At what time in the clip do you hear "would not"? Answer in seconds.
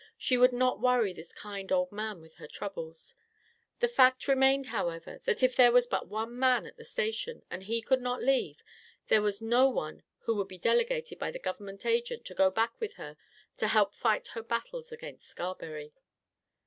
0.35-0.81